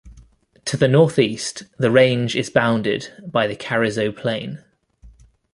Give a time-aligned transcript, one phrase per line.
[0.65, 4.57] To the northeast, the range is bounded by the Carrizo Plain.